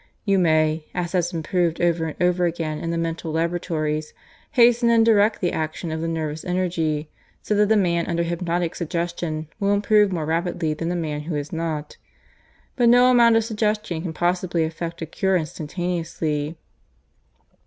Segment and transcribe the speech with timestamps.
[0.25, 4.15] You may as has been proved over and over again in the mental laboratories
[4.53, 7.11] hasten and direct the action of the nervous energy,
[7.43, 11.35] so that a man under hypnotic suggestion will improve more rapidly than a man who
[11.35, 11.97] is not.
[12.75, 16.57] But no amount of suggestion can possibly effect a cure instantaneously.